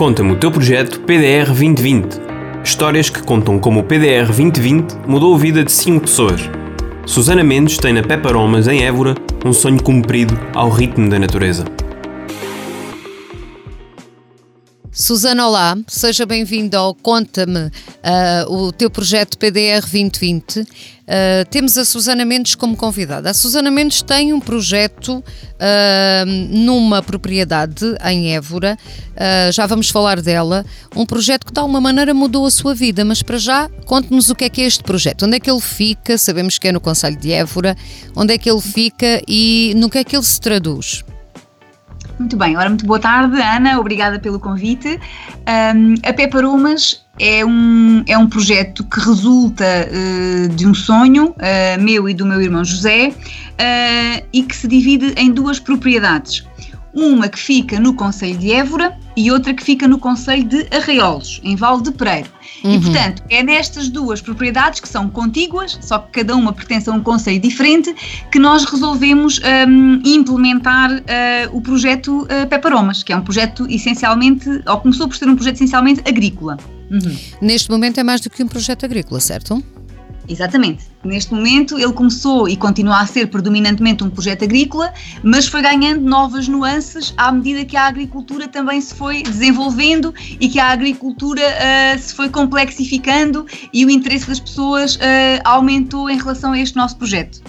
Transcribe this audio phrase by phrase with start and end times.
[0.00, 2.22] Conta-me o teu projeto PDR 2020.
[2.64, 6.40] Histórias que contam como o PDR 2020 mudou a vida de 5 pessoas.
[7.04, 11.66] Susana Mendes tem na Peparomas, em Évora, um sonho cumprido ao ritmo da natureza.
[15.00, 20.60] Susana, olá, seja bem-vindo ao Conta-me, uh, o teu projeto PDR 2020.
[20.60, 20.66] Uh,
[21.48, 23.30] temos a Susana Mendes como convidada.
[23.30, 28.76] A Susana Mendes tem um projeto uh, numa propriedade em Évora,
[29.52, 30.64] já vamos falar dela,
[30.94, 34.34] um projeto que de alguma maneira mudou a sua vida, mas para já conte-nos o
[34.34, 36.80] que é que é este projeto, onde é que ele fica, sabemos que é no
[36.80, 37.74] Conselho de Évora,
[38.14, 41.04] onde é que ele fica e no que é que ele se traduz.
[42.20, 45.00] Muito bem, ora, muito boa tarde, Ana, obrigada pelo convite.
[45.74, 51.80] Um, a Peparumas é um, é um projeto que resulta uh, de um sonho uh,
[51.80, 56.46] meu e do meu irmão José uh, e que se divide em duas propriedades.
[56.92, 61.42] Uma que fica no Conselho de Évora e outra que fica no Conselho de Arraiolos,
[61.44, 62.30] em Val de Pereiro.
[62.64, 62.74] Uhum.
[62.74, 66.92] E, portanto, é nestas duas propriedades que são contíguas, só que cada uma pertence a
[66.92, 67.94] um conselho diferente,
[68.32, 71.02] que nós resolvemos um, implementar uh,
[71.52, 75.56] o projeto uh, Peparomas, que é um projeto essencialmente, ou começou por ser um projeto
[75.56, 76.56] essencialmente agrícola.
[76.90, 77.16] Uhum.
[77.42, 79.62] Neste momento é mais do que um projeto agrícola, certo?
[80.28, 80.84] Exatamente.
[81.02, 86.02] Neste momento ele começou e continua a ser predominantemente um projeto agrícola, mas foi ganhando
[86.02, 91.42] novas nuances à medida que a agricultura também se foi desenvolvendo e que a agricultura
[91.42, 95.00] uh, se foi complexificando e o interesse das pessoas uh,
[95.44, 97.40] aumentou em relação a este nosso projeto.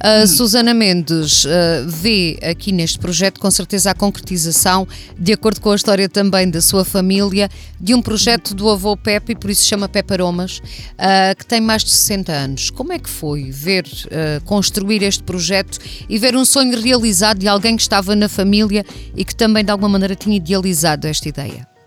[0.00, 1.48] A Susana Mendes uh,
[1.86, 4.86] vê aqui neste projeto com certeza a concretização,
[5.18, 7.48] de acordo com a história também da sua família,
[7.80, 11.60] de um projeto do avô Pepe, e por isso se chama Peparomas, uh, que tem
[11.60, 12.70] mais de 60 anos.
[12.70, 17.48] Como é que foi ver, uh, construir este projeto e ver um sonho realizado de
[17.48, 18.84] alguém que estava na família
[19.16, 21.77] e que também de alguma maneira tinha idealizado esta ideia?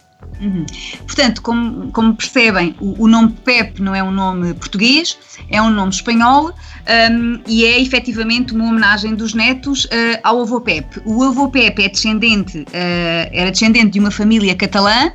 [0.41, 0.66] Uhum.
[1.05, 5.18] Portanto, como, como percebem, o, o, nome PEP não é um nome português,
[5.50, 6.51] é um nome espanhol
[7.12, 11.00] um, e é efetivamente uma homenagem dos netos uh, ao avô Pep.
[11.06, 12.66] O avô Pep é descendente, uh,
[13.31, 15.12] era descendente de uma família catalã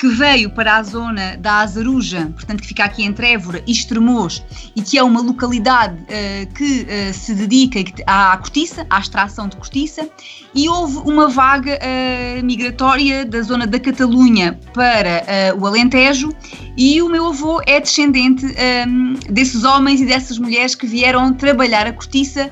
[0.00, 4.42] que veio para a zona da Azaruja, portanto que fica aqui entre Évora e Estremoz,
[4.74, 9.56] e que é uma localidade uh, que uh, se dedica à cortiça, à extração de
[9.56, 10.08] cortiça,
[10.54, 15.22] e houve uma vaga uh, migratória da zona da Catalunha para
[15.58, 16.32] o Alentejo,
[16.78, 18.46] e o meu avô é descendente
[18.88, 22.50] um, desses homens e dessas mulheres que vieram trabalhar a cortiça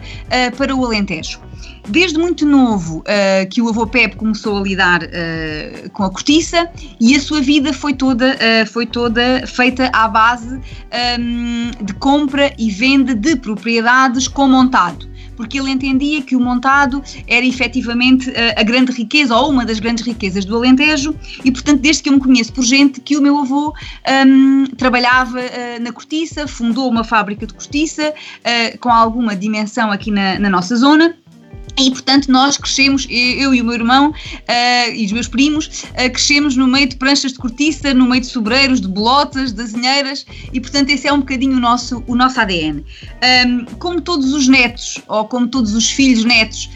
[0.58, 1.47] para o Alentejo
[1.88, 6.68] desde muito novo uh, que o avô Pepe começou a lidar uh, com a cortiça
[7.00, 10.60] e a sua vida foi toda, uh, foi toda feita à base
[11.18, 15.08] um, de compra e venda de propriedades com montado.
[15.36, 19.78] Porque ele entendia que o montado era efetivamente a, a, grande riqueza ou uma das
[19.78, 23.22] grandes riquezas do Alentejo e, portanto, desde que eu me conheço por gente, que o
[23.22, 23.72] meu avô
[24.26, 30.10] um, trabalhava uh, na cortiça, fundou uma fábrica de cortiça uh, com alguma dimensão aqui
[30.10, 31.14] na, na nossa zona
[31.78, 36.10] e, portanto, nós crescemos, eu e o meu irmão uh, e os meus primos, uh,
[36.12, 40.26] crescemos no meio de pranchas de cortiça, no meio de sobreiros, de bolotas, de azinheiras,
[40.52, 42.84] e, portanto, esse é um bocadinho o nosso, o nosso ADN.
[43.46, 46.68] Um, como todos os netos, ou como todos os filhos netos,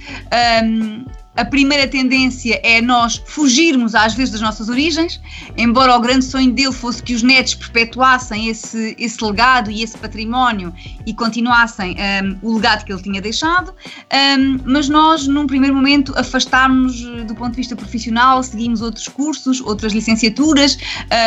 [0.64, 1.04] um,
[1.34, 5.20] a primeira tendência é nós fugirmos às vezes das nossas origens,
[5.56, 9.96] embora o grande sonho dele fosse que os netos perpetuassem esse, esse legado e esse
[9.96, 10.72] património
[11.06, 16.12] e continuassem um, o legado que ele tinha deixado, um, mas nós, num primeiro momento,
[16.16, 20.76] afastámos do ponto de vista profissional, seguimos outros cursos, outras licenciaturas,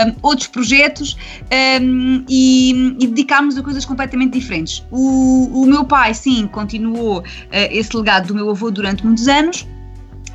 [0.08, 1.18] um, outros projetos
[1.82, 4.84] hum, e, e dedicámos a coisas completamente diferentes.
[4.92, 9.66] O, o meu pai, sim, continuou uh, esse legado do meu avô durante muitos anos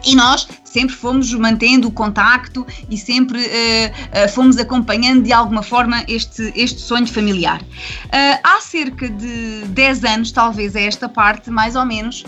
[0.04, 5.62] e nós sempre fomos mantendo o contacto e sempre uh, uh, fomos acompanhando de alguma
[5.62, 7.60] forma este, este sonho familiar.
[7.60, 12.24] Uh, há cerca de 10 anos, talvez a esta parte, mais ou menos,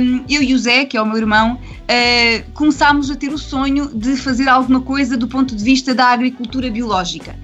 [0.00, 1.58] um, eu e o Zé, que é o meu irmão,
[2.54, 6.70] começámos a ter o sonho de fazer alguma coisa do ponto de vista da agricultura
[6.70, 7.36] biológica.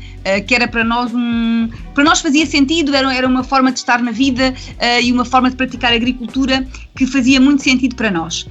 [0.47, 1.69] Que era para nós um.
[1.95, 4.55] Para nós fazia sentido, era, era uma forma de estar na vida
[5.03, 8.47] e uma forma de praticar agricultura que fazia muito sentido para nós.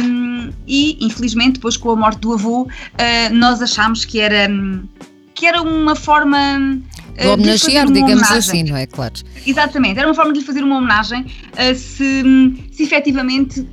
[0.00, 4.48] Um, e, infelizmente, depois com a morte do avô, uh, nós achámos que era,
[5.34, 6.80] que era uma forma.
[7.16, 8.38] De homenagear, de digamos homenagem.
[8.38, 8.86] assim, não é?
[8.86, 9.14] Claro.
[9.46, 11.26] Exatamente, era uma forma de lhe fazer uma homenagem
[11.76, 12.22] se,
[12.72, 13.66] se efetivamente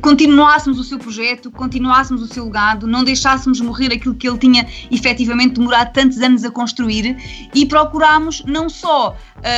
[0.00, 4.66] continuássemos o seu projeto, continuássemos o seu legado, não deixássemos morrer aquilo que ele tinha
[4.90, 7.16] efetivamente demorado tantos anos a construir
[7.54, 9.16] e procurámos não só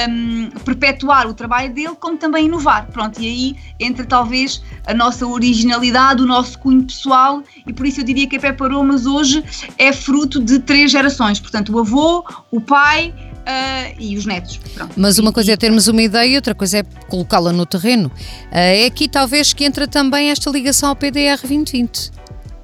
[0.09, 2.87] um, perpetuar o trabalho dele, como também inovar.
[2.89, 8.01] Pronto, e aí entra talvez a nossa originalidade, o nosso cunho pessoal, e por isso
[8.01, 9.45] eu diria que a Peppa Aromas hoje
[9.77, 11.41] é fruto de três gerações.
[11.41, 13.15] Portanto, o avô, o pai
[13.49, 14.59] uh, e os netos.
[14.75, 14.95] Pronto.
[14.97, 18.09] Mas uma coisa é termos uma ideia e outra coisa é colocá-la no terreno.
[18.09, 22.11] Uh, é aqui talvez que entra também esta ligação ao PDR 2020.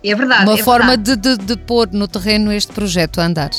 [0.04, 0.44] É verdade.
[0.44, 1.16] Uma é forma verdade.
[1.16, 3.50] De, de, de pôr no terreno este projeto a andar.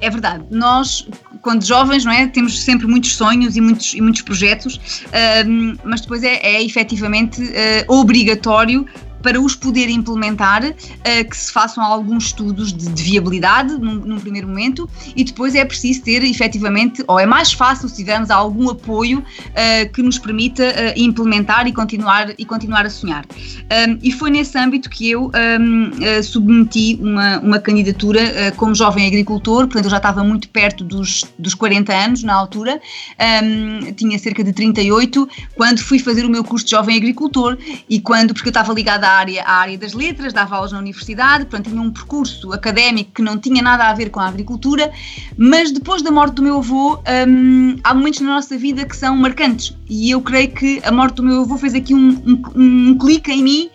[0.00, 0.44] É verdade.
[0.50, 1.08] Nós,
[1.40, 4.76] quando jovens, não é, temos sempre muitos sonhos e muitos, e muitos projetos,
[5.06, 8.86] uh, mas depois é, é efetivamente uh, obrigatório
[9.26, 14.20] para os poder implementar, uh, que se façam alguns estudos de, de viabilidade num, num,
[14.20, 18.70] primeiro momento e depois é preciso ter efetivamente, ou é mais fácil se tivermos algum
[18.70, 23.24] apoio uh, que nos permita uh, implementar e continuar, e continuar a sonhar.
[23.88, 29.64] Um, e foi nesse âmbito que eu um, submeti uma, uma candidatura como jovem agricultor,
[29.64, 32.80] portanto eu já estava muito perto dos, dos 40 anos na altura,
[33.42, 37.58] um, tinha cerca de 38, quando fui fazer o meu curso de jovem agricultor
[37.90, 41.44] e quando, porque eu estava ligada à área, área das letras, dava aulas na universidade,
[41.46, 44.90] portanto tinha um percurso académico que não tinha nada a ver com a agricultura,
[45.36, 49.16] mas depois da morte do meu avô, hum, há momentos na nossa vida que são
[49.16, 52.98] marcantes e eu creio que a morte do meu avô fez aqui um, um, um
[52.98, 53.70] clique em mim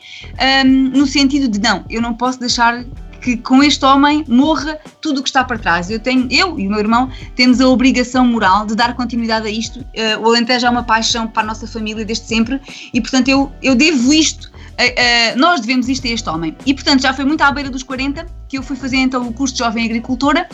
[0.66, 2.84] hum, no sentido de não, eu não posso deixar
[3.22, 5.90] que com este homem morra tudo o que está para trás.
[5.90, 9.52] Eu tenho, eu e o meu irmão temos a obrigação moral de dar continuidade a
[9.52, 9.80] isto.
[9.80, 12.60] Uh, o Alentejo é uma paixão para a nossa família desde sempre
[12.94, 16.56] e, portanto, eu, eu devo isto uh, nós devemos isto a este homem.
[16.66, 19.34] E, portanto, já foi muito à beira dos 40 que eu fui fazer então o
[19.34, 20.48] curso de Jovem Agricultora.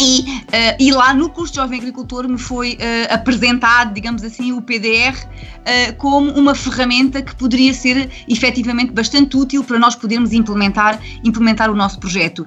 [0.00, 4.52] E, uh, e, lá no curso de Jovem Agricultor me foi uh, apresentado, digamos assim,
[4.52, 10.32] o PDR uh, como uma ferramenta que poderia ser efetivamente bastante útil para nós podermos
[10.32, 12.46] implementar, implementar o nosso projeto.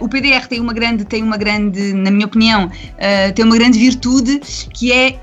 [0.00, 2.70] o PDR tem uma grande, tem uma grande, na minha opinião,
[3.34, 4.40] tem uma grande virtude
[4.72, 5.18] que é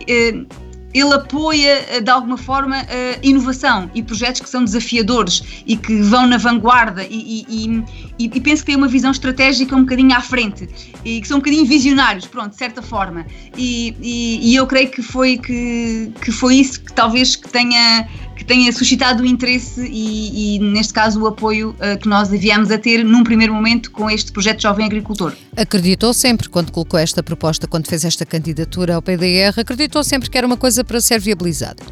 [0.94, 6.02] ele apoia eh, de alguma forma a inovação e projetos que são desafiadores e que
[6.02, 7.84] vão na vanguarda e, e,
[8.20, 10.70] e, e, penso que tem uma visão estratégica um bocadinho à frente
[11.04, 13.26] e que são um bocadinho visionários, pronto, de certa forma.
[13.58, 18.72] E, eu creio que foi, que, que foi isso que talvez que tenha que tenha
[18.72, 23.04] suscitado o interesse e, e, neste caso, o apoio uh, que nós viemos a ter
[23.04, 25.34] num primeiro momento com este projeto Jovem Agricultor.
[25.56, 30.38] Acreditou sempre, quando colocou esta proposta, quando fez esta candidatura ao PDR, acreditou sempre que
[30.38, 31.84] era uma coisa para ser viabilizada?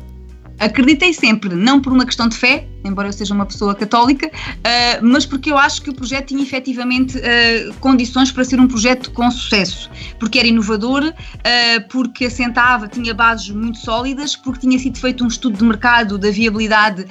[0.61, 5.05] Acreditei sempre, não por uma questão de fé, embora eu seja uma pessoa católica, uh,
[5.05, 9.11] mas porque eu acho que o projeto tinha efetivamente uh, condições para ser um projeto
[9.11, 9.89] com sucesso,
[10.19, 15.27] porque era inovador, uh, porque assentava, tinha bases muito sólidas, porque tinha sido feito um
[15.27, 17.05] estudo de mercado da viabilidade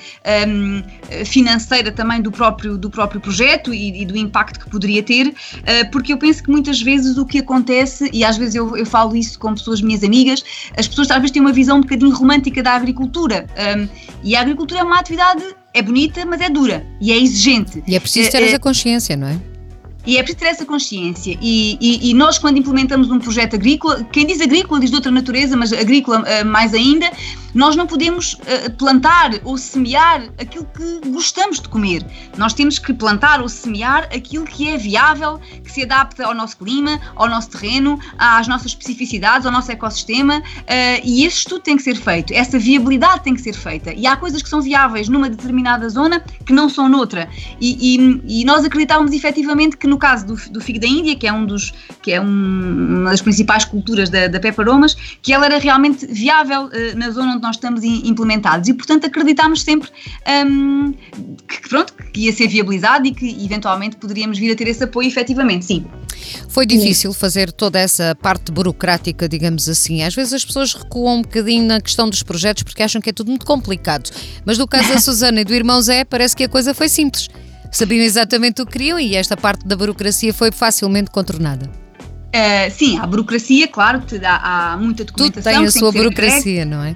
[0.49, 0.83] um,
[1.25, 5.35] financeira também do próprio, do próprio projeto e, e do impacto que poderia ter,
[5.91, 9.17] porque eu penso que muitas vezes o que acontece, e às vezes eu, eu falo
[9.17, 10.43] isso com pessoas minhas amigas,
[10.77, 13.47] as pessoas talvez têm uma visão um bocadinho romântica da agricultura,
[13.79, 13.89] um,
[14.23, 17.83] e a agricultura é uma atividade é bonita, mas é dura e é exigente.
[17.87, 19.39] E é preciso ter é, essa consciência, não é?
[20.11, 21.39] E é preciso ter essa consciência.
[21.41, 25.13] E, e, e, nós, quando implementamos um projeto agrícola, quem diz agrícola diz de outra
[25.13, 27.09] natureza, mas agrícola uh, mais ainda,
[27.55, 32.05] nós não podemos uh, plantar ou semear aquilo que gostamos de comer.
[32.37, 36.57] Nós temos que plantar ou semear aquilo que é viável, que se adapta ao nosso
[36.57, 40.39] clima, ao nosso terreno, às nossas especificidades, ao nosso ecossistema.
[40.39, 43.93] Uh, e esse estudo tem que ser feito, essa viabilidade tem que ser feita.
[43.95, 47.29] E há coisas que são viáveis numa determinada zona que não são noutra.
[47.61, 51.27] E, e, e nós acreditávamos efetivamente que no caso do, do figo da Índia, que
[51.27, 52.25] é, um dos, que é um,
[53.01, 57.35] uma das principais culturas da, da Peparomas, que ela era realmente viável uh, na zona
[57.35, 59.89] onde nós estamos implementados e, portanto, acreditámos sempre
[60.47, 60.93] um,
[61.47, 65.07] que, pronto, que ia ser viabilizado e que eventualmente poderíamos vir a ter esse apoio
[65.07, 65.85] efetivamente, sim.
[66.49, 70.03] Foi difícil fazer toda essa parte burocrática, digamos assim.
[70.03, 73.13] Às vezes as pessoas recuam um bocadinho na questão dos projetos porque acham que é
[73.13, 74.11] tudo muito complicado.
[74.45, 77.29] Mas no caso da Susana e do irmão Zé, parece que a coisa foi simples
[77.71, 81.71] sabiam exatamente o que queriam e esta parte da burocracia foi facilmente contornada.
[82.31, 85.53] Uh, sim, há burocracia, claro, há, há muita documentação.
[85.53, 86.95] Tudo tem a sua burocracia, não é?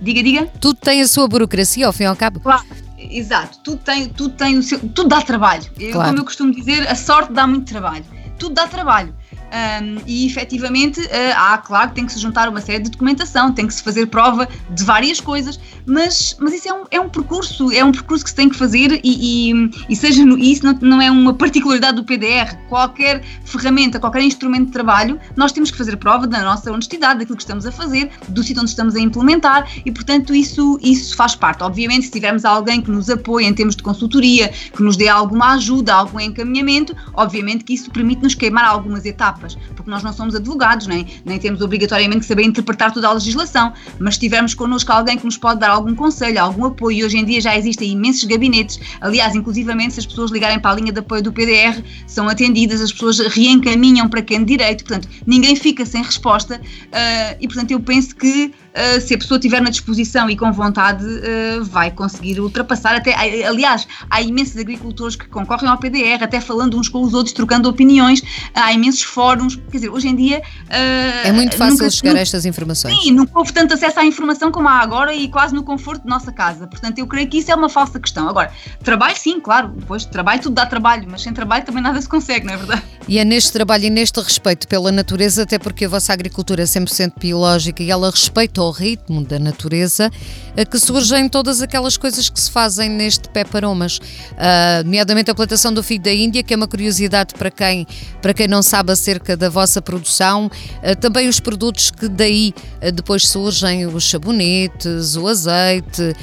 [0.00, 0.46] Diga, diga.
[0.60, 2.40] Tudo tem a sua burocracia, ao fim e ao cabo.
[2.40, 2.64] Claro,
[2.98, 3.58] exato.
[3.58, 4.78] Tudo tem, tudo tem o seu.
[4.78, 5.64] Tudo dá trabalho.
[5.78, 8.04] Eu, Como eu costumo dizer, a sorte dá muito trabalho.
[8.38, 9.14] Tudo dá trabalho.
[9.52, 13.52] Um, e efetivamente uh, há, claro, que tem que se juntar uma série de documentação,
[13.52, 17.08] tem que se fazer prova de várias coisas, mas, mas isso é um, é um
[17.08, 20.64] percurso, é um percurso que se tem que fazer e, e, e seja no, isso
[20.64, 22.56] não, não é uma particularidade do PDR.
[22.68, 27.36] Qualquer ferramenta, qualquer instrumento de trabalho, nós temos que fazer prova da nossa honestidade, daquilo
[27.36, 31.34] que estamos a fazer, do sítio onde estamos a implementar e, portanto, isso, isso faz
[31.34, 31.62] parte.
[31.62, 35.54] Obviamente, se tivermos alguém que nos apoie em termos de consultoria, que nos dê alguma
[35.54, 39.41] ajuda, algum encaminhamento, obviamente que isso permite-nos queimar algumas etapas,
[39.74, 43.72] porque nós não somos advogados, nem, nem temos obrigatoriamente que saber interpretar toda a legislação,
[43.98, 47.18] mas se tivermos connosco alguém que nos pode dar algum conselho, algum apoio, e hoje
[47.18, 50.92] em dia já existem imensos gabinetes, aliás, inclusivamente se as pessoas ligarem para a linha
[50.92, 55.56] de apoio do PDR, são atendidas, as pessoas reencaminham para quem de direito, portanto, ninguém
[55.56, 59.70] fica sem resposta uh, e, portanto, eu penso que uh, se a pessoa tiver na
[59.70, 62.96] disposição e com vontade, uh, vai conseguir ultrapassar.
[62.96, 63.14] Até,
[63.44, 67.68] aliás, há imensos agricultores que concorrem ao PDR, até falando uns com os outros, trocando
[67.68, 68.22] opiniões,
[68.54, 69.56] há imensos fóruns.
[69.70, 70.42] Quer dizer, hoje em dia.
[70.66, 72.98] Uh, é muito fácil nunca, chegar nunca, a estas informações.
[73.00, 76.08] Sim, nunca houve tanto acesso à informação como há agora e quase no conforto de
[76.08, 76.66] nossa casa.
[76.66, 78.28] Portanto, eu creio que isso é uma falsa questão.
[78.28, 78.50] Agora,
[78.82, 82.46] trabalho, sim, claro, depois trabalho, tudo dá trabalho, mas sem trabalho também nada se consegue,
[82.46, 82.82] não é verdade?
[83.08, 86.64] E é neste trabalho e neste respeito pela natureza, até porque a vossa agricultura é
[86.64, 90.10] 100% biológica e ela respeita ao ritmo da natureza,
[90.56, 95.72] eh, que surgem todas aquelas coisas que se fazem neste Peparomas, uh, nomeadamente a plantação
[95.72, 97.86] do figo da Índia, que é uma curiosidade para quem,
[98.20, 102.92] para quem não sabe acerca da vossa produção, uh, também os produtos que daí uh,
[102.92, 106.14] depois surgem, os sabonetes, o azeite,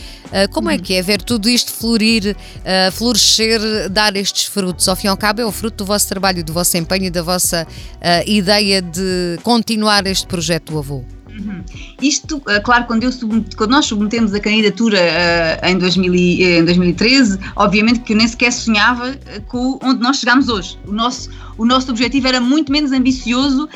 [0.52, 2.36] como é que é ver tudo isto florir,
[2.92, 4.88] florescer, dar estes frutos?
[4.88, 7.10] Ao fim e ao cabo é o fruto do vosso trabalho, do vosso empenho e
[7.10, 7.66] da vossa
[8.28, 11.19] ideia de continuar este projeto do avô.
[11.40, 11.64] Uhum.
[12.02, 13.12] Isto, eh, claro, quando, eu
[13.56, 18.52] quando nós submetemos a candidatura uh, em, 2000, em 2013, obviamente que eu nem sequer
[18.52, 20.78] sonhava eh, com onde nós chegamos hoje.
[20.86, 23.70] O nosso, o nosso objetivo era muito menos ambicioso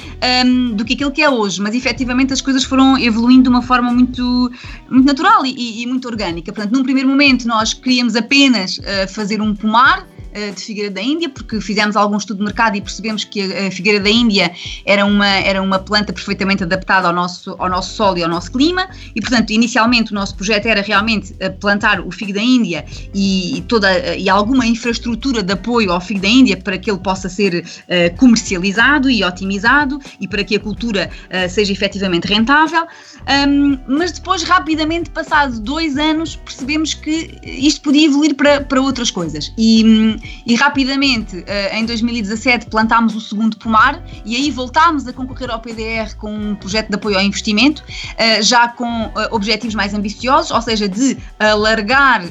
[0.46, 3.62] um, do que aquilo que é hoje, mas efetivamente as coisas foram evoluindo de uma
[3.62, 4.52] forma muito,
[4.90, 6.52] muito natural e, e muito orgânica.
[6.52, 11.30] Portanto, num primeiro momento nós queríamos apenas uh, fazer um pomar, de Figueira da Índia,
[11.30, 14.52] porque fizemos algum estudo de mercado e percebemos que a Figueira da Índia
[14.86, 18.52] era uma, era uma planta perfeitamente adaptada ao nosso, ao nosso solo e ao nosso
[18.52, 22.86] clima, e portanto, inicialmente o nosso projeto era realmente eh, plantar o figo da Índia
[23.14, 27.30] e, toda, e alguma infraestrutura de apoio ao figo da Índia para que ele possa
[27.30, 31.10] ser uh, comercializado e otimizado e para que a cultura
[31.50, 32.86] seja efetivamente rentável.
[33.48, 39.10] Um, mas depois, rapidamente, passados dois anos, percebemos que isto podia evoluir para, para outras
[39.10, 39.52] coisas.
[39.58, 45.14] E, hum, e rapidamente, eh, em 2017, plantámos o segundo pomar e aí voltámos a
[45.14, 47.84] concorrer ao PDR com um projeto de apoio ao investimento,
[48.18, 52.24] eh, já com eh, objetivos mais ambiciosos, ou seja, de alargar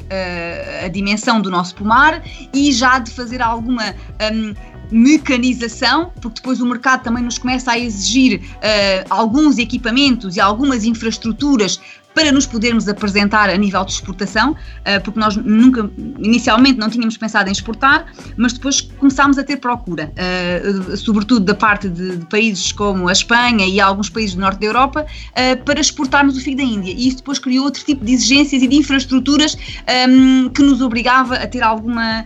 [0.83, 2.21] a dimensão do nosso pomar
[2.53, 3.95] e já de fazer alguma.
[4.31, 4.53] Um,
[4.91, 10.83] mecanização, porque depois o mercado também nos começa a exigir uh, alguns equipamentos e algumas
[10.83, 11.79] infraestruturas
[12.13, 14.55] para nos podermos apresentar a nível de exportação,
[14.85, 15.89] eh, porque nós nunca,
[16.19, 18.05] inicialmente não tínhamos pensado em exportar,
[18.37, 20.61] mas depois começámos a ter procura, eh,
[20.95, 25.05] sobretudo da parte de, países como a Espanha e alguns países do norte da Europa,
[25.35, 26.91] eh, para exportarmos o figo da Índia.
[26.91, 31.35] E isso depois criou outro tipo de exigências e de infraestruturas ehm, que nos obrigava
[31.35, 32.25] a ter alguma,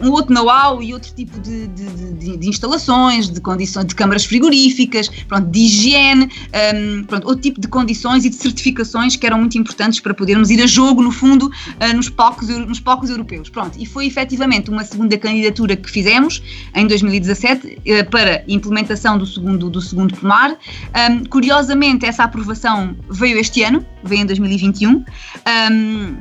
[0.00, 4.24] um outro know-how e outro tipo de, de, de, de, instalações, de condições, de câmaras
[4.24, 9.38] frigoríficas, pronto, de higiene, ehm, pronto, outro tipo de condições e de certificações que eram
[9.38, 13.48] muito importantes para podermos ir a jogo, no fundo, uh, nos, palcos, nos palcos europeus.
[13.48, 16.42] Pronto, e foi efetivamente uma segunda candidatura que fizemos
[16.74, 20.52] em 2017 uh, eh, para implementação do segundo, do segundo pomar.
[20.52, 24.90] Um, curiosamente, essa aprovação veio este ano, veio em 2021.
[24.90, 26.16] Um,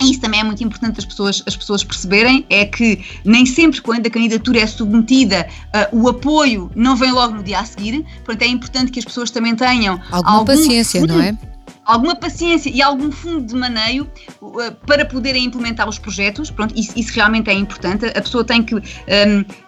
[0.00, 4.06] isso também é muito importante as pessoas, as pessoas perceberem, é que nem sempre quando
[4.06, 5.48] a candidatura é submetida,
[5.92, 9.04] uh, o apoio não vem logo no dia a seguir, portanto é importante que as
[9.04, 11.36] pessoas também tenham alguma algum paciência, não é?
[11.84, 14.10] alguma paciência e algum fundo de maneio
[14.40, 16.50] uh, para poderem implementar os projetos.
[16.50, 18.06] Pronto, isso, isso realmente é importante.
[18.06, 18.80] A pessoa tem que, um,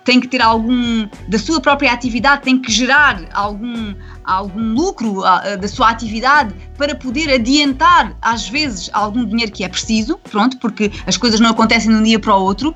[0.07, 3.93] tem que ter algum da sua própria atividade, tem que gerar algum,
[4.25, 9.69] algum lucro uh, da sua atividade para poder adiantar, às vezes, algum dinheiro que é
[9.69, 12.75] preciso, pronto, porque as coisas não acontecem de um dia para o outro,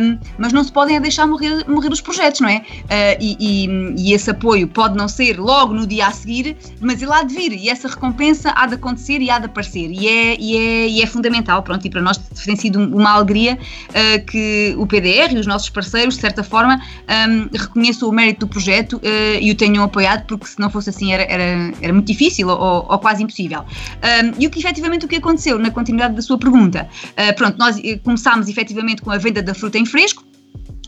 [0.00, 2.58] um, mas não se podem deixar morrer, morrer os projetos, não é?
[2.58, 7.02] Uh, e, e, e, esse apoio pode não ser logo no dia a seguir, mas
[7.02, 10.08] ele há de vir e essa recompensa há de acontecer e há de aparecer e
[10.08, 13.58] é, e é, e é fundamental, pronto, e para nós tem sido uma alegria
[13.90, 18.46] uh, que o PDR e os nossos parceiros, de certa forma, um, reconheçam o mérito
[18.46, 21.92] do projeto uh, e o tenham apoiado, porque se não fosse assim era, era, era
[21.92, 23.60] muito difícil ou, ou quase impossível.
[23.60, 26.88] Um, e o que efetivamente o que aconteceu na continuidade da sua pergunta?
[27.10, 30.24] Uh, pronto, nós eh, começámos efetivamente com a venda da fruta em fresco,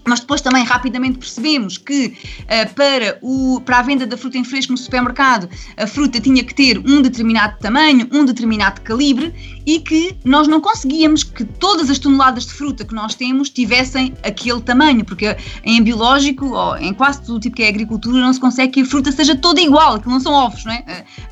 [0.07, 4.45] mas depois também rapidamente percebemos que uh, para, o, para a venda da fruta em
[4.45, 9.35] fresco no supermercado, a fruta tinha que ter um determinado tamanho, um determinado calibre
[9.67, 14.15] e que nós não conseguíamos que todas as toneladas de fruta que nós temos tivessem
[14.23, 18.33] aquele tamanho, porque em biológico, ou em quase todo o tipo que é agricultura, não
[18.33, 20.85] se consegue que a fruta seja toda igual, que não são ovos, não é?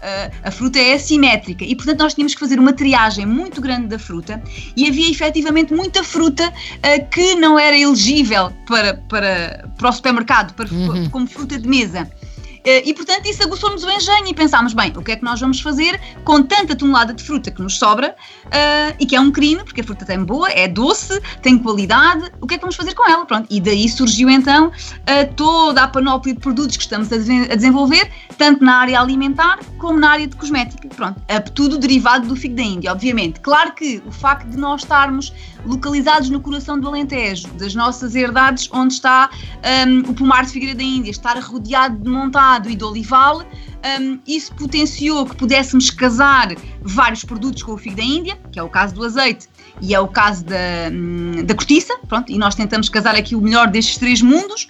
[0.02, 3.60] A, a, a fruta é assimétrica e, portanto, nós tínhamos que fazer uma triagem muito
[3.60, 4.42] grande da fruta
[4.76, 10.54] e havia efetivamente muita fruta uh, que não era elegível para, para, para o supermercado,
[10.54, 11.10] para, uhum.
[11.10, 12.08] como fruta de mesa.
[12.64, 15.38] Eh, e, portanto, isso aguçou-nos o engenho e pensámos, bem, o que é que nós
[15.38, 18.16] vamos fazer com tanta tonelada de fruta que nos sobra
[18.46, 22.32] uh, e que é um crime, porque a fruta tem boa, é doce, tem qualidade,
[22.40, 23.26] o que é que vamos fazer com ela?
[23.26, 27.54] Pronto, e daí surgiu então uh, toda a panóplia de produtos que estamos a, a,
[27.54, 30.88] desenvolver, tanto na área alimentar como na área de cosmética.
[30.88, 31.20] Pronto,
[31.54, 33.40] tudo derivado do figo da Índia, obviamente.
[33.40, 35.32] Claro que o facto de nós estarmos
[35.66, 39.30] localizados no coração do Alentejo, das nossas herdades, onde está
[39.86, 42.08] um, o pomar de figueira da Índia, estar rodeado de
[42.70, 43.42] e de olival,
[44.00, 48.62] um, isso potenciou que pudéssemos casar vários produtos com o figo da Índia, que é
[48.62, 49.48] o caso do azeite
[49.80, 50.56] e é o caso da,
[50.92, 54.68] hum, da cortiça, pronto, e nós tentamos casar aqui o melhor destes três mundos,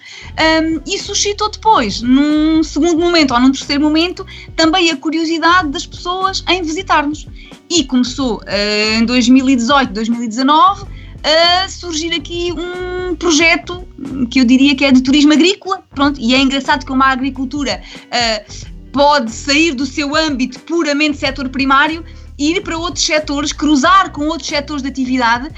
[0.62, 4.26] um, e suscitou depois, num segundo momento ou num terceiro momento,
[4.56, 7.28] também a curiosidade das pessoas em visitar-nos.
[7.70, 10.93] E começou uh, em 2018, 2019
[11.24, 13.86] a surgir aqui um projeto
[14.30, 17.80] que eu diria que é de turismo agrícola, pronto, e é engraçado como a agricultura
[18.06, 22.04] uh, pode sair do seu âmbito puramente setor primário
[22.38, 25.48] ir para outros setores, cruzar com outros setores de atividade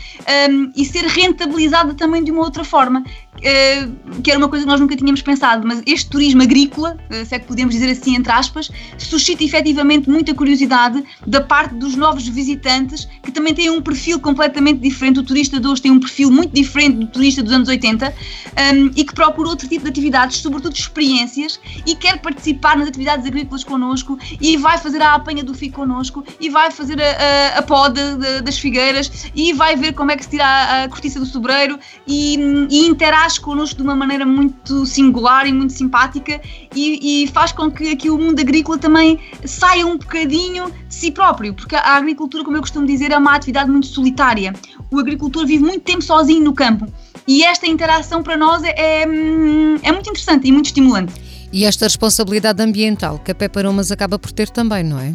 [0.51, 3.03] um, e ser rentabilizada também de uma outra forma.
[3.37, 7.25] Uh, que era uma coisa que nós nunca tínhamos pensado, mas este turismo agrícola, uh,
[7.25, 11.97] se é que podemos dizer assim, entre aspas, suscita efetivamente muita curiosidade da parte dos
[11.97, 15.21] novos visitantes que também têm um perfil completamente diferente.
[15.21, 18.91] O turista de hoje tem um perfil muito diferente do turista dos anos 80 um,
[18.97, 23.65] e que procura outro tipo de atividades, sobretudo experiências, e quer participar nas atividades agrícolas
[23.65, 27.63] connosco e vai fazer a apanha do FIC connosco e vai fazer a, a, a
[27.63, 31.27] poda das figueiras e vai ver como é que se tira a, a cortiça do
[31.27, 32.39] sobreiro e,
[32.71, 36.41] e interage connosco de uma maneira muito singular e muito simpática
[36.75, 41.11] e, e faz com que aqui o mundo agrícola também saia um bocadinho de si
[41.11, 44.55] próprio, porque a agricultura, como eu costumo dizer, é uma atividade muito solitária.
[44.91, 46.87] O agricultor vive muito tempo sozinho no campo
[47.27, 51.13] e esta interação para nós é, é, é muito interessante e muito estimulante.
[51.53, 55.15] E esta responsabilidade ambiental que a Peparomas acaba por ter também, não é?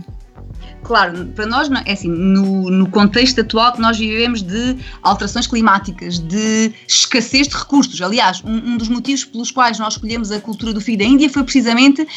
[0.84, 6.20] Claro, para nós, é assim, no, no, contexto atual que nós vivemos de alterações climáticas,
[6.20, 8.02] de escassez de recursos.
[8.02, 11.30] Aliás, um, um dos motivos pelos quais nós escolhemos a cultura do fio da Índia
[11.30, 12.08] foi precisamente uh,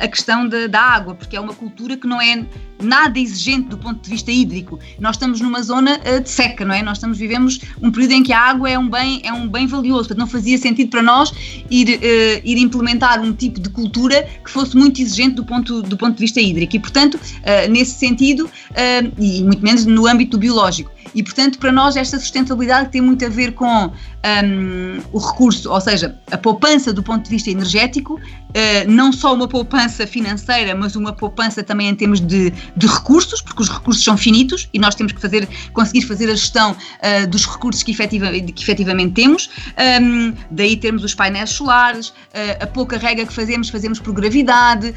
[0.00, 2.44] a questão de, da água, porque é uma cultura que não é
[2.82, 4.78] nada exigente do ponto de vista hídrico.
[4.98, 6.82] Nós estamos numa zona uh, de seca, não é?
[6.82, 9.66] Nós estamos vivemos um período em que a água é um bem é um bem
[9.66, 11.32] valioso, portanto não fazia sentido para nós
[11.70, 15.96] ir uh, ir implementar um tipo de cultura que fosse muito exigente do ponto do
[15.96, 18.50] ponto de vista hídrico e portanto uh, sentido
[19.18, 20.93] e muito menos no âmbito biológico.
[21.14, 23.92] E, portanto, para nós, esta sustentabilidade tem muito a ver com
[24.24, 29.34] um, o recurso, ou seja, a poupança do ponto de vista energético, uh, não só
[29.34, 34.02] uma poupança financeira, mas uma poupança também em termos de, de, recursos, porque os recursos
[34.02, 37.90] são finitos e nós temos que fazer, conseguir fazer a gestão uh, dos recursos que,
[37.90, 39.50] efetiva, que efetivamente temos.
[40.02, 44.94] Um, daí termos os painéis solares, uh, a pouca rega que fazemos, fazemos por gravidade,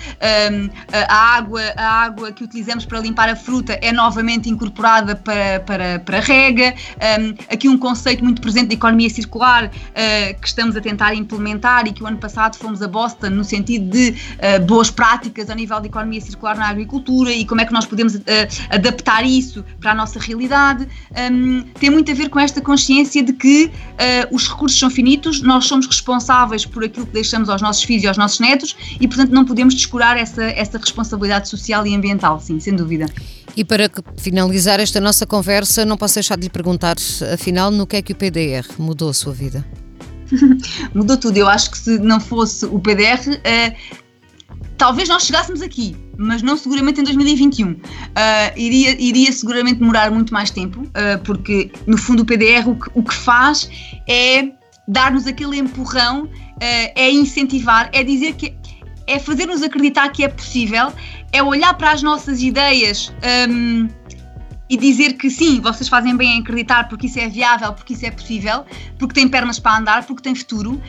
[0.52, 5.60] um, a, água, a água que utilizamos para limpar a fruta é novamente incorporada para,
[5.62, 6.74] para para rega,
[7.20, 11.88] um, aqui um conceito muito presente da economia circular uh, que estamos a tentar implementar
[11.88, 15.56] e que o ano passado fomos a Boston no sentido de uh, boas práticas a
[15.56, 18.22] nível de economia circular na agricultura e como é que nós podemos uh,
[18.70, 20.88] adaptar isso para a nossa realidade.
[21.32, 23.72] Um, tem muito a ver com esta consciência de que
[24.32, 28.08] os recursos são finitos, nós somos responsáveis por aquilo que deixamos aos nossos filhos e
[28.08, 32.60] aos nossos netos e, portanto, não podemos descurar essa, essa responsabilidade social e ambiental, sim,
[32.60, 33.08] sem dúvida.
[33.58, 33.90] E para
[34.20, 36.96] finalizar esta nossa conversa, não posso deixar de lhe perguntar,
[37.34, 39.66] afinal, no que é que o PDR mudou a sua vida?
[40.94, 41.38] mudou tudo.
[41.38, 43.76] Eu acho que se não fosse o PDR, uh, eh,
[44.78, 47.72] talvez nós chegássemos aqui, mas não seguramente em 2021.
[47.72, 47.80] Uh,
[48.16, 52.76] eh, iria, iria seguramente demorar muito mais tempo, uh, porque no fundo o PDR o
[52.76, 53.72] que, o que faz
[54.08, 54.52] é
[54.88, 58.56] dar-nos aquele empurrão, é incentivar, é dizer que
[59.08, 60.94] é fazer-nos acreditar que é possível,
[61.38, 63.14] é olhar para as nossas ideias
[63.50, 63.88] um,
[64.70, 68.06] e dizer que sim, vocês fazem bem em acreditar porque isso é viável, porque isso
[68.06, 68.66] é possível,
[69.00, 70.82] porque tem pernas para andar, porque tem futuro.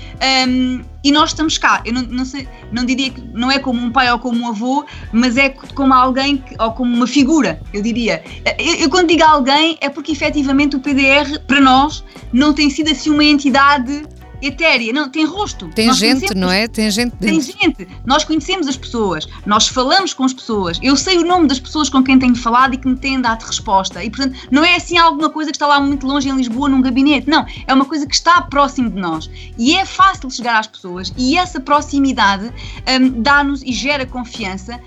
[0.48, 1.80] Um, e nós estamos cá.
[1.84, 4.48] Eu não, não, sei, não diria que não é como um pai ou como um
[4.48, 8.24] avô, mas é como alguém que, ou como uma figura, eu diria.
[8.58, 12.90] Eu, eu quando digo alguém é porque efetivamente o PDR, para nós, não tem sido
[12.90, 14.02] assim uma entidade
[14.40, 15.68] etérea, não, tem rosto.
[15.68, 16.68] Tem Nós gente, não é?
[16.68, 17.26] Tem gente dentro.
[17.26, 17.88] Tem gente.
[18.04, 20.78] Nós conhecemos as pessoas, nós falamos com as pessoas.
[20.82, 23.42] Eu sei o nome das pessoas com quem tenho falado e que me têm dado
[23.42, 24.02] resposta.
[24.02, 26.80] E, portanto, não é assim alguma coisa que está lá muito longe em Lisboa, num
[26.80, 27.28] gabinete.
[27.28, 29.30] Não, é uma coisa que está próximo de nós.
[29.56, 32.52] E é fácil chegar às pessoas e essa proximidade
[33.00, 34.80] um, dá-nos e gera confiança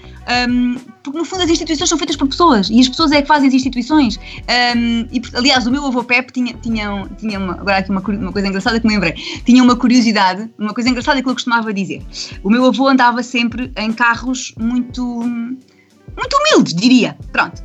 [0.49, 3.27] um, porque no fundo as instituições são feitas por pessoas e as pessoas é que
[3.27, 4.17] fazem as instituições.
[4.17, 8.31] Um, e, aliás, o meu avô Pepe tinha, tinha, tinha uma, agora aqui uma, uma
[8.31, 9.13] coisa engraçada que me lembrei,
[9.45, 12.03] tinha uma curiosidade, uma coisa engraçada que ele costumava dizer.
[12.43, 17.17] O meu avô andava sempre em carros muito, muito humildes, diria.
[17.31, 17.63] Pronto.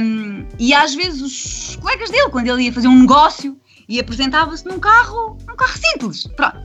[0.00, 3.56] Um, e às vezes os colegas dele, quando ele ia fazer um negócio
[3.88, 6.26] e apresentava-se num carro, num carro simples.
[6.36, 6.60] Pronto.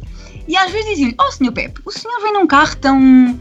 [0.48, 3.40] E às vezes diziam-lhe: Oh, senhor Pepe, o senhor vem num carro tão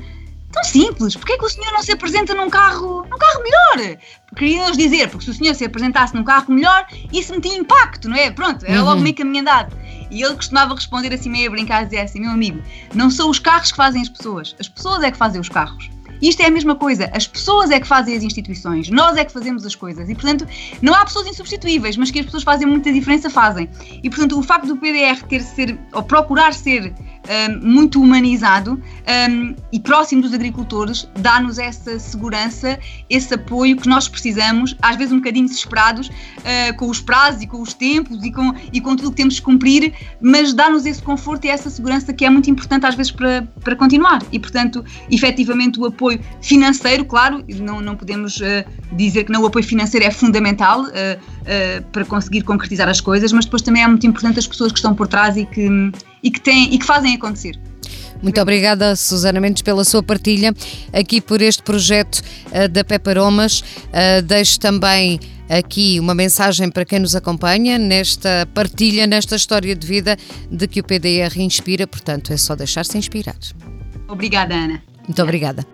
[0.53, 1.17] tão simples.
[1.17, 3.99] Porquê é que o senhor não se apresenta num carro, num carro melhor?
[4.37, 8.09] Queriam-nos dizer, porque se o senhor se apresentasse num carro melhor, isso me tinha impacto,
[8.09, 8.31] não é?
[8.31, 9.03] Pronto, era logo uhum.
[9.03, 9.77] meio caminho andado.
[10.11, 12.63] E ele costumava responder assim, meio a brincar, dizer assim: meu amigo,
[12.95, 15.91] não são os carros que fazem as pessoas, as pessoas é que fazem os carros.
[16.23, 19.33] Isto é a mesma coisa, as pessoas é que fazem as instituições, nós é que
[19.33, 20.47] fazemos as coisas e, portanto,
[20.81, 23.69] não há pessoas insubstituíveis, mas que as pessoas fazem muita diferença, fazem.
[24.05, 26.95] E, portanto, o facto do PDR ter ser, ou procurar ser
[27.63, 28.81] muito humanizado
[29.31, 35.13] um, e próximo dos agricultores, dá-nos essa segurança, esse apoio que nós precisamos, às vezes
[35.13, 38.97] um bocadinho desesperados, uh, com os prazos e com os tempos e com, e com
[38.97, 42.51] tudo que temos de cumprir, mas dá-nos esse conforto e essa segurança que é muito
[42.51, 44.23] importante às vezes para, para continuar.
[44.33, 49.47] E, portanto, efetivamente o apoio financeiro, claro, não, não podemos uh, dizer que não, o
[49.47, 54.07] apoio financeiro é fundamental uh, para conseguir concretizar as coisas, mas depois também é muito
[54.07, 57.15] importante as pessoas que estão por trás e que, e que, têm, e que fazem
[57.15, 57.59] acontecer.
[58.23, 60.55] Muito obrigada, Susana Mendes, pela sua partilha
[60.93, 63.61] aqui por este projeto uh, da Peparomas.
[63.61, 69.87] Uh, deixo também aqui uma mensagem para quem nos acompanha nesta partilha, nesta história de
[69.87, 70.17] vida
[70.51, 73.37] de que o PDR inspira, portanto é só deixar-se inspirar.
[74.09, 74.83] Obrigada, Ana.
[75.07, 75.67] Muito obrigada.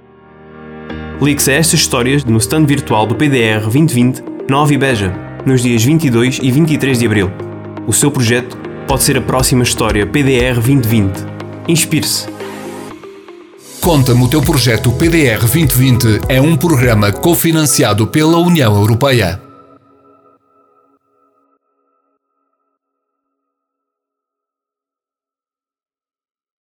[1.21, 5.13] Ligue-se a estas histórias no stand virtual do PDR 2020 Nova e Beja,
[5.45, 7.31] nos dias 22 e 23 de abril.
[7.87, 8.57] O seu projeto
[8.89, 11.13] pode ser a próxima história PDR 2020.
[11.69, 12.27] Inspire-se.
[13.83, 19.48] Conta-me o teu projeto PDR 2020 é um programa cofinanciado pela União Europeia.